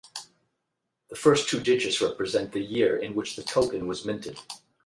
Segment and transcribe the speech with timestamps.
[1.09, 4.39] The first two digits represent the year in which the token was minted.